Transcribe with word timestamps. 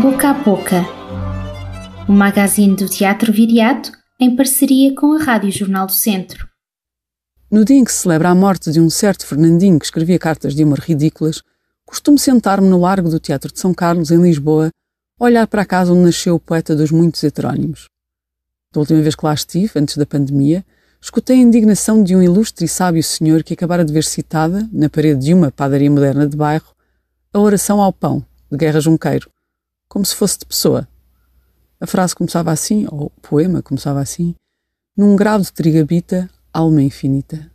Boca 0.00 0.30
a 0.30 0.32
Boca, 0.32 0.80
o 2.08 2.12
magazine 2.12 2.74
do 2.74 2.88
Teatro 2.88 3.30
Viriato 3.30 3.92
em 4.18 4.34
parceria 4.34 4.94
com 4.94 5.12
a 5.12 5.22
Rádio 5.22 5.52
Jornal 5.52 5.86
do 5.86 5.92
Centro. 5.92 6.48
No 7.50 7.62
dia 7.62 7.76
em 7.76 7.84
que 7.84 7.92
se 7.92 7.98
celebra 7.98 8.30
a 8.30 8.34
morte 8.34 8.72
de 8.72 8.80
um 8.80 8.88
certo 8.88 9.26
Fernandinho 9.26 9.78
que 9.78 9.84
escrevia 9.84 10.18
cartas 10.18 10.54
de 10.54 10.64
humor 10.64 10.78
ridículas, 10.78 11.42
costumo 11.84 12.18
sentar-me 12.18 12.70
no 12.70 12.80
largo 12.80 13.10
do 13.10 13.20
Teatro 13.20 13.52
de 13.52 13.60
São 13.60 13.74
Carlos, 13.74 14.10
em 14.10 14.22
Lisboa, 14.22 14.70
olhar 15.20 15.46
para 15.46 15.60
a 15.60 15.66
casa 15.66 15.92
onde 15.92 16.06
nasceu 16.06 16.36
o 16.36 16.40
poeta 16.40 16.74
dos 16.74 16.90
muitos 16.90 17.22
heterónimos. 17.22 17.84
Da 18.72 18.80
última 18.80 19.02
vez 19.02 19.14
que 19.14 19.26
lá 19.26 19.34
estive, 19.34 19.72
antes 19.76 19.98
da 19.98 20.06
pandemia, 20.06 20.64
escutei 21.02 21.36
a 21.36 21.42
indignação 21.42 22.02
de 22.02 22.16
um 22.16 22.22
ilustre 22.22 22.64
e 22.64 22.68
sábio 22.68 23.02
senhor 23.02 23.42
que 23.42 23.52
acabara 23.52 23.84
de 23.84 23.92
ver 23.92 24.04
citada, 24.04 24.66
na 24.72 24.88
parede 24.88 25.26
de 25.26 25.34
uma 25.34 25.50
padaria 25.50 25.90
moderna 25.90 26.26
de 26.26 26.36
bairro, 26.36 26.74
a 27.30 27.38
oração 27.38 27.78
ao 27.78 27.92
pão, 27.92 28.24
de 28.50 28.56
Guerra 28.56 28.80
Junqueiro, 28.80 29.31
como 29.92 30.06
se 30.06 30.14
fosse 30.14 30.38
de 30.38 30.46
pessoa. 30.46 30.88
A 31.78 31.86
frase 31.86 32.14
começava 32.14 32.50
assim, 32.50 32.86
ou 32.90 33.12
o 33.14 33.20
poema 33.20 33.60
começava 33.60 34.00
assim, 34.00 34.34
num 34.96 35.14
grau 35.14 35.38
de 35.38 35.52
trigabita, 35.52 36.30
alma 36.50 36.80
infinita. 36.80 37.52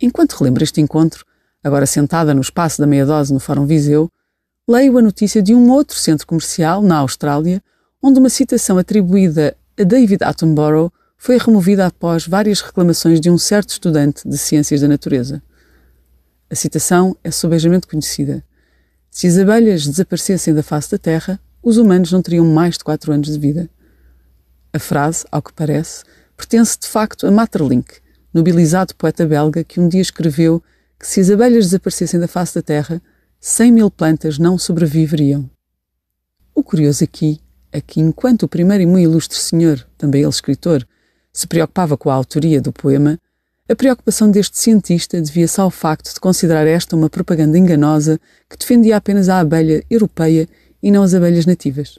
Enquanto 0.00 0.34
relembro 0.34 0.62
este 0.62 0.80
encontro, 0.80 1.24
agora 1.64 1.84
sentada 1.84 2.32
no 2.32 2.40
espaço 2.40 2.80
da 2.80 2.86
meia-dose 2.86 3.32
no 3.32 3.40
Fórum 3.40 3.66
Viseu, 3.66 4.08
leio 4.68 4.96
a 4.98 5.02
notícia 5.02 5.42
de 5.42 5.52
um 5.52 5.68
outro 5.72 5.96
centro 5.96 6.24
comercial, 6.24 6.80
na 6.80 6.98
Austrália, 6.98 7.60
onde 8.00 8.20
uma 8.20 8.30
citação 8.30 8.78
atribuída 8.78 9.56
a 9.76 9.82
David 9.82 10.22
Attenborough 10.22 10.92
foi 11.18 11.38
removida 11.38 11.86
após 11.86 12.24
várias 12.24 12.60
reclamações 12.60 13.20
de 13.20 13.28
um 13.28 13.36
certo 13.36 13.70
estudante 13.70 14.28
de 14.28 14.38
Ciências 14.38 14.80
da 14.80 14.86
Natureza. 14.86 15.42
A 16.48 16.54
citação 16.54 17.16
é 17.24 17.32
sobejamente 17.32 17.88
conhecida. 17.88 18.44
Se 19.10 19.26
as 19.26 19.36
abelhas 19.36 19.86
desaparecessem 19.86 20.54
da 20.54 20.62
face 20.62 20.92
da 20.92 20.98
Terra, 20.98 21.40
os 21.60 21.76
humanos 21.76 22.12
não 22.12 22.22
teriam 22.22 22.46
mais 22.46 22.78
de 22.78 22.84
quatro 22.84 23.12
anos 23.12 23.28
de 23.28 23.38
vida. 23.38 23.68
A 24.72 24.78
frase, 24.78 25.26
ao 25.32 25.42
que 25.42 25.52
parece, 25.52 26.04
pertence 26.36 26.78
de 26.78 26.86
facto 26.86 27.26
a 27.26 27.30
Maeterlinck, 27.30 27.98
nobilizado 28.32 28.94
poeta 28.94 29.26
belga 29.26 29.64
que 29.64 29.80
um 29.80 29.88
dia 29.88 30.00
escreveu 30.00 30.62
que 30.98 31.06
se 31.06 31.20
as 31.20 31.28
abelhas 31.28 31.66
desaparecessem 31.66 32.20
da 32.20 32.28
face 32.28 32.54
da 32.54 32.62
Terra, 32.62 33.02
cem 33.40 33.72
mil 33.72 33.90
plantas 33.90 34.38
não 34.38 34.56
sobreviveriam. 34.56 35.50
O 36.54 36.62
curioso 36.62 37.02
aqui 37.02 37.40
é 37.72 37.80
que, 37.80 38.00
enquanto 38.00 38.44
o 38.44 38.48
primeiro 38.48 38.82
e 38.82 38.86
muito 38.86 39.04
ilustre 39.04 39.38
senhor, 39.38 39.84
também 39.98 40.20
ele 40.22 40.30
escritor, 40.30 40.86
se 41.32 41.46
preocupava 41.46 41.96
com 41.96 42.10
a 42.10 42.14
autoria 42.14 42.60
do 42.60 42.72
poema, 42.72 43.18
a 43.70 43.76
preocupação 43.76 44.28
deste 44.28 44.58
cientista 44.58 45.22
devia-se 45.22 45.60
ao 45.60 45.70
facto 45.70 46.12
de 46.12 46.18
considerar 46.18 46.66
esta 46.66 46.96
uma 46.96 47.08
propaganda 47.08 47.56
enganosa 47.56 48.18
que 48.48 48.56
defendia 48.56 48.96
apenas 48.96 49.28
a 49.28 49.38
abelha 49.38 49.84
europeia 49.88 50.48
e 50.82 50.90
não 50.90 51.04
as 51.04 51.14
abelhas 51.14 51.46
nativas. 51.46 51.96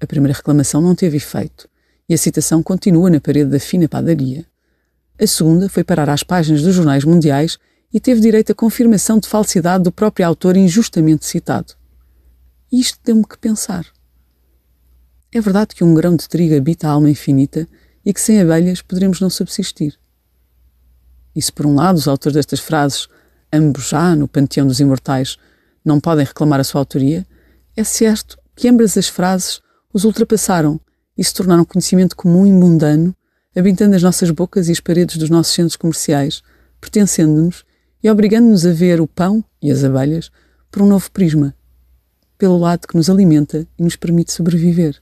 A 0.00 0.06
primeira 0.06 0.36
reclamação 0.36 0.80
não 0.80 0.94
teve 0.94 1.16
efeito 1.16 1.68
e 2.08 2.14
a 2.14 2.16
citação 2.18 2.62
continua 2.62 3.10
na 3.10 3.20
parede 3.20 3.50
da 3.50 3.58
fina 3.58 3.88
padaria. 3.88 4.46
A 5.20 5.26
segunda 5.26 5.68
foi 5.68 5.82
parar 5.82 6.08
às 6.08 6.22
páginas 6.22 6.62
dos 6.62 6.76
jornais 6.76 7.02
mundiais 7.02 7.58
e 7.92 7.98
teve 7.98 8.20
direito 8.20 8.52
à 8.52 8.54
confirmação 8.54 9.18
de 9.18 9.26
falsidade 9.26 9.82
do 9.82 9.90
próprio 9.90 10.24
autor 10.24 10.56
injustamente 10.56 11.26
citado. 11.26 11.74
Isto 12.70 13.00
deu-me 13.02 13.24
que 13.24 13.38
pensar. 13.38 13.86
É 15.32 15.40
verdade 15.40 15.74
que 15.74 15.82
um 15.82 15.94
grão 15.94 16.14
de 16.14 16.28
trigo 16.28 16.56
habita 16.56 16.86
a 16.86 16.92
alma 16.92 17.10
infinita 17.10 17.66
e 18.06 18.14
que 18.14 18.20
sem 18.20 18.40
abelhas 18.40 18.80
poderemos 18.80 19.20
não 19.20 19.28
subsistir. 19.28 19.98
E 21.34 21.42
se 21.42 21.52
por 21.52 21.66
um 21.66 21.74
lado 21.74 21.96
os 21.96 22.08
autores 22.08 22.34
destas 22.34 22.60
frases, 22.60 23.08
ambos 23.52 23.88
já 23.88 24.14
no 24.14 24.28
panteão 24.28 24.66
dos 24.66 24.80
imortais, 24.80 25.36
não 25.84 26.00
podem 26.00 26.24
reclamar 26.24 26.60
a 26.60 26.64
sua 26.64 26.80
autoria, 26.80 27.26
é 27.76 27.84
certo 27.84 28.38
que 28.54 28.68
ambas 28.68 28.96
as 28.96 29.08
frases 29.08 29.60
os 29.92 30.04
ultrapassaram 30.04 30.80
e 31.16 31.22
se 31.22 31.34
tornaram 31.34 31.64
conhecimento 31.64 32.16
comum 32.16 32.46
e 32.46 32.52
mundano, 32.52 33.14
habitando 33.56 33.94
as 33.94 34.02
nossas 34.02 34.30
bocas 34.30 34.68
e 34.68 34.72
as 34.72 34.80
paredes 34.80 35.16
dos 35.16 35.30
nossos 35.30 35.54
centros 35.54 35.76
comerciais, 35.76 36.42
pertencendo-nos 36.80 37.64
e 38.02 38.10
obrigando-nos 38.10 38.66
a 38.66 38.72
ver 38.72 39.00
o 39.00 39.06
pão 39.06 39.44
e 39.62 39.70
as 39.70 39.84
abelhas 39.84 40.30
por 40.70 40.82
um 40.82 40.86
novo 40.86 41.10
prisma, 41.10 41.54
pelo 42.36 42.58
lado 42.58 42.86
que 42.86 42.96
nos 42.96 43.08
alimenta 43.08 43.66
e 43.78 43.82
nos 43.82 43.96
permite 43.96 44.32
sobreviver. 44.32 45.00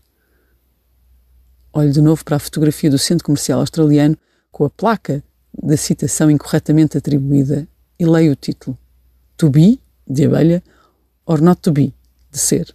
Olho 1.72 1.90
de 1.90 2.02
novo 2.02 2.22
para 2.24 2.36
a 2.36 2.40
fotografia 2.40 2.90
do 2.90 2.98
centro 2.98 3.24
comercial 3.24 3.60
australiano 3.60 4.16
com 4.50 4.64
a 4.66 4.70
placa 4.70 5.24
da 5.60 5.76
citação 5.76 6.30
incorretamente 6.30 6.96
atribuída 6.96 7.66
e 7.98 8.06
leio 8.06 8.32
o 8.32 8.36
título: 8.36 8.78
To 9.36 9.50
be, 9.50 9.80
de 10.08 10.26
abelha, 10.26 10.62
or 11.26 11.40
not 11.40 11.60
to 11.60 11.72
be, 11.72 11.94
de 12.30 12.38
ser. 12.38 12.74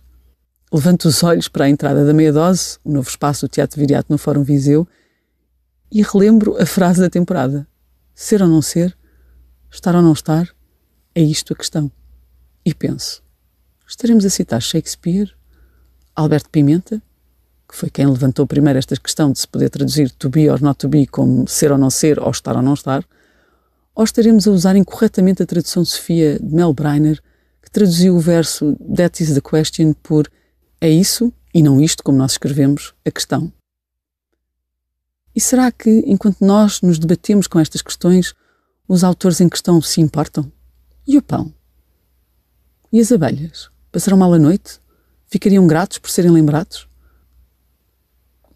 Levanto 0.71 1.05
os 1.05 1.23
olhos 1.23 1.47
para 1.47 1.65
a 1.65 1.69
entrada 1.69 2.05
da 2.05 2.13
meia-dose, 2.13 2.77
o 2.83 2.91
novo 2.91 3.07
espaço 3.07 3.47
do 3.47 3.49
Teatro 3.49 3.79
Viriato 3.79 4.11
no 4.11 4.17
Fórum 4.17 4.43
Viseu, 4.43 4.87
e 5.91 6.01
relembro 6.01 6.61
a 6.61 6.65
frase 6.65 6.99
da 6.99 7.09
temporada: 7.09 7.67
Ser 8.13 8.41
ou 8.41 8.47
não 8.47 8.61
ser, 8.61 8.97
estar 9.71 9.95
ou 9.95 10.01
não 10.01 10.13
estar, 10.13 10.53
é 11.15 11.21
isto 11.21 11.53
a 11.53 11.55
questão. 11.55 11.91
E 12.65 12.73
penso: 12.73 13.23
estaremos 13.87 14.25
a 14.25 14.29
citar 14.29 14.61
Shakespeare, 14.61 15.33
Alberto 16.15 16.49
Pimenta, 16.49 17.01
que 17.67 17.75
foi 17.75 17.89
quem 17.89 18.07
levantou 18.07 18.47
primeiro 18.47 18.79
esta 18.79 18.95
questão 18.95 19.31
de 19.31 19.39
se 19.39 19.47
poder 19.47 19.69
traduzir 19.69 20.09
to 20.11 20.29
be 20.29 20.49
or 20.49 20.61
not 20.61 20.77
to 20.77 20.87
be 20.87 21.05
como 21.05 21.47
ser 21.47 21.71
ou 21.71 21.77
não 21.77 21.89
ser, 21.89 22.19
ou 22.19 22.31
estar 22.31 22.55
ou 22.55 22.61
não 22.61 22.73
estar, 22.73 23.03
ou 23.93 24.03
estaremos 24.03 24.47
a 24.47 24.51
usar 24.51 24.75
incorretamente 24.75 25.43
a 25.43 25.45
tradução 25.45 25.83
Sofia 25.83 26.39
de 26.39 26.53
Mel 26.53 26.73
Breiner, 26.73 27.21
que 27.61 27.71
traduziu 27.71 28.15
o 28.15 28.19
verso 28.19 28.75
That 28.95 29.21
is 29.21 29.33
the 29.33 29.41
question 29.41 29.93
por 29.93 30.29
é 30.79 30.89
isso 30.89 31.33
e 31.53 31.63
não 31.63 31.81
isto, 31.81 32.03
como 32.03 32.17
nós 32.17 32.33
escrevemos, 32.33 32.93
a 33.05 33.11
questão. 33.11 33.51
E 35.35 35.41
será 35.41 35.71
que, 35.71 36.03
enquanto 36.05 36.45
nós 36.45 36.81
nos 36.81 36.97
debatemos 36.97 37.47
com 37.47 37.59
estas 37.59 37.81
questões, 37.81 38.33
os 38.87 39.03
autores 39.03 39.41
em 39.41 39.49
questão 39.49 39.81
se 39.81 39.99
importam? 39.99 40.51
E 41.05 41.17
o 41.17 41.21
pão? 41.21 41.53
E 42.91 42.99
as 42.99 43.11
abelhas? 43.11 43.69
Passarão 43.91 44.17
mal 44.17 44.33
a 44.33 44.39
noite? 44.39 44.79
Ficariam 45.25 45.67
gratos 45.67 45.97
por 45.97 46.09
serem 46.09 46.31
lembrados? 46.31 46.86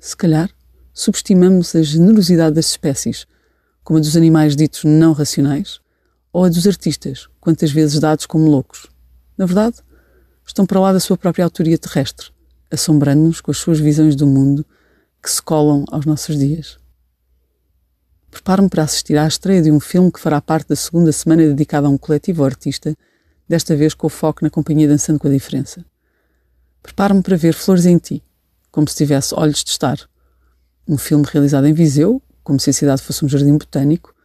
Se 0.03 0.17
calhar, 0.17 0.49
subestimamos 0.91 1.75
a 1.75 1.83
generosidade 1.83 2.55
das 2.55 2.71
espécies, 2.71 3.27
como 3.83 3.99
a 3.99 4.01
dos 4.01 4.17
animais 4.17 4.55
ditos 4.55 4.83
não 4.83 5.13
racionais, 5.13 5.79
ou 6.33 6.43
a 6.43 6.49
dos 6.49 6.65
artistas, 6.65 7.29
quantas 7.39 7.69
vezes 7.69 7.99
dados 7.99 8.25
como 8.25 8.49
loucos. 8.49 8.87
Na 9.37 9.45
verdade, 9.45 9.77
estão 10.43 10.65
para 10.65 10.79
lá 10.79 10.91
da 10.91 10.99
sua 10.99 11.15
própria 11.15 11.45
autoria 11.45 11.77
terrestre, 11.77 12.31
assombrando-nos 12.71 13.41
com 13.41 13.51
as 13.51 13.59
suas 13.59 13.79
visões 13.79 14.15
do 14.15 14.25
mundo 14.25 14.65
que 15.21 15.29
se 15.29 15.39
colam 15.39 15.85
aos 15.91 16.03
nossos 16.03 16.35
dias. 16.35 16.79
Preparo-me 18.31 18.69
para 18.69 18.81
assistir 18.81 19.19
à 19.19 19.27
estreia 19.27 19.61
de 19.61 19.71
um 19.71 19.79
filme 19.79 20.11
que 20.11 20.19
fará 20.19 20.41
parte 20.41 20.69
da 20.69 20.75
segunda 20.75 21.11
semana 21.11 21.43
dedicada 21.43 21.85
a 21.85 21.91
um 21.91 21.97
coletivo 21.97 22.43
artista, 22.43 22.97
desta 23.47 23.75
vez 23.75 23.93
com 23.93 24.07
o 24.07 24.09
foco 24.09 24.43
na 24.43 24.49
companhia 24.49 24.87
Dançando 24.87 25.19
com 25.19 25.27
a 25.27 25.31
Diferença. 25.31 25.85
Preparo-me 26.81 27.21
para 27.21 27.37
ver 27.37 27.53
Flores 27.53 27.85
em 27.85 27.99
Ti, 27.99 28.23
como 28.71 28.87
se 28.87 28.95
tivesse 28.95 29.35
olhos 29.35 29.63
de 29.63 29.69
estar. 29.69 29.99
Um 30.87 30.97
filme 30.97 31.25
realizado 31.29 31.67
em 31.67 31.73
Viseu, 31.73 32.21
como 32.43 32.59
se 32.59 32.69
a 32.69 32.73
cidade 32.73 33.01
fosse 33.01 33.23
um 33.23 33.29
jardim 33.29 33.57
botânico, 33.57 34.15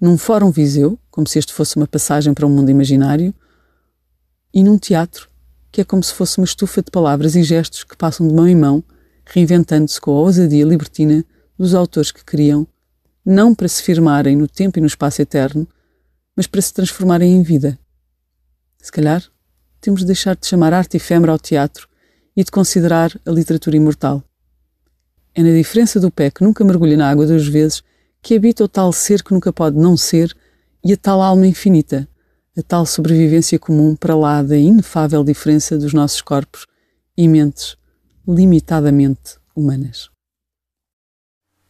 num 0.00 0.18
fórum 0.18 0.50
Viseu, 0.50 0.98
como 1.10 1.26
se 1.26 1.38
este 1.38 1.52
fosse 1.52 1.76
uma 1.76 1.86
passagem 1.86 2.34
para 2.34 2.46
um 2.46 2.50
mundo 2.50 2.70
imaginário, 2.70 3.32
e 4.52 4.62
num 4.62 4.76
teatro, 4.76 5.28
que 5.70 5.80
é 5.80 5.84
como 5.84 6.02
se 6.02 6.12
fosse 6.12 6.38
uma 6.38 6.44
estufa 6.44 6.82
de 6.82 6.90
palavras 6.90 7.36
e 7.36 7.42
gestos 7.42 7.84
que 7.84 7.96
passam 7.96 8.26
de 8.26 8.34
mão 8.34 8.46
em 8.46 8.56
mão, 8.56 8.84
reinventando-se 9.24 10.00
com 10.00 10.10
a 10.10 10.20
ousadia 10.20 10.64
libertina 10.64 11.24
dos 11.56 11.74
autores 11.74 12.10
que 12.10 12.24
criam, 12.24 12.66
não 13.24 13.54
para 13.54 13.68
se 13.68 13.82
firmarem 13.82 14.36
no 14.36 14.48
tempo 14.48 14.78
e 14.78 14.80
no 14.80 14.86
espaço 14.86 15.22
eterno, 15.22 15.66
mas 16.36 16.46
para 16.46 16.60
se 16.60 16.74
transformarem 16.74 17.32
em 17.36 17.42
vida. 17.42 17.78
Se 18.82 18.90
calhar, 18.90 19.22
temos 19.80 20.00
de 20.00 20.06
deixar 20.06 20.36
de 20.36 20.46
chamar 20.46 20.74
arte 20.74 20.96
efêmera 20.96 21.32
ao 21.32 21.38
teatro 21.38 21.88
e 22.36 22.44
de 22.44 22.50
considerar 22.50 23.18
a 23.26 23.30
literatura 23.30 23.76
imortal. 23.76 24.22
É 25.34 25.42
na 25.42 25.52
diferença 25.52 25.98
do 25.98 26.10
pé 26.10 26.30
que 26.30 26.44
nunca 26.44 26.64
mergulha 26.64 26.96
na 26.96 27.08
água 27.10 27.26
duas 27.26 27.46
vezes 27.46 27.82
que 28.20 28.34
habita 28.36 28.64
o 28.64 28.68
tal 28.68 28.92
ser 28.92 29.22
que 29.22 29.32
nunca 29.32 29.52
pode 29.52 29.76
não 29.76 29.96
ser 29.96 30.34
e 30.84 30.92
a 30.92 30.96
tal 30.96 31.22
alma 31.22 31.46
infinita, 31.46 32.08
a 32.56 32.62
tal 32.62 32.84
sobrevivência 32.84 33.58
comum 33.58 33.96
para 33.96 34.14
lá 34.14 34.42
da 34.42 34.56
inefável 34.56 35.24
diferença 35.24 35.78
dos 35.78 35.92
nossos 35.92 36.20
corpos 36.20 36.66
e 37.16 37.26
mentes 37.26 37.76
limitadamente 38.26 39.38
humanas. 39.54 40.10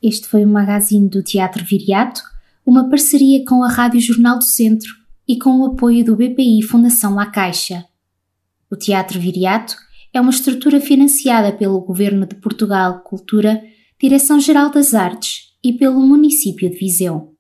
Este 0.03 0.27
foi 0.27 0.45
o 0.45 0.49
magazine 0.49 1.09
do 1.09 1.23
Teatro 1.23 1.65
Viriato, 1.65 2.23
uma 2.67 2.91
parceria 2.91 3.45
com 3.45 3.63
a 3.63 3.69
Rádio 3.69 4.01
Jornal 4.01 4.39
do 4.39 4.45
Centro 4.45 4.91
e 5.27 5.39
com 5.39 5.61
o 5.61 5.67
apoio 5.67 6.05
do 6.05 6.17
BPI 6.17 6.63
Fundação 6.63 7.15
La 7.15 7.27
Caixa. 7.27 7.85
O 8.69 8.77
Teatro 8.77 9.21
Viriato 9.21 9.77
é 10.13 10.21
uma 10.21 10.31
estrutura 10.31 10.81
financiada 10.81 11.53
pelo 11.53 11.81
Governo 11.81 12.27
de 12.27 12.35
Portugal 12.35 13.01
Cultura, 13.03 13.63
Direção-Geral 14.01 14.71
das 14.71 14.95
Artes 14.95 15.53
e 15.65 15.73
pelo 15.73 16.01
município 16.01 16.69
de 16.71 16.77
Viseu. 16.77 17.32